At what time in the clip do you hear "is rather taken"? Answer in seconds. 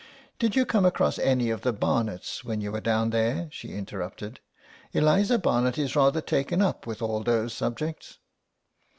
5.77-6.59